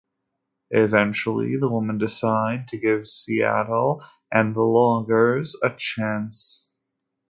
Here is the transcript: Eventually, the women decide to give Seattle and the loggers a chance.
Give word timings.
Eventually, 0.71 1.57
the 1.57 1.71
women 1.71 1.99
decide 1.99 2.67
to 2.69 2.79
give 2.79 3.05
Seattle 3.05 4.03
and 4.31 4.55
the 4.55 4.63
loggers 4.63 5.55
a 5.61 5.69
chance. 5.75 6.67